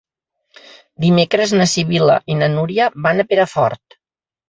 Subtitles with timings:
[1.05, 4.01] Dimecres na Sibil·la i na Núria van a Perafort.